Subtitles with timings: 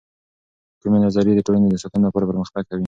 [0.81, 2.79] کومې نظریې د ټولنې د ساتنې لپاره پر مختګ کوي؟